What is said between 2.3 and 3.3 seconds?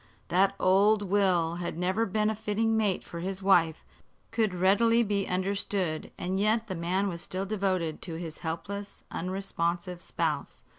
a fitting mate for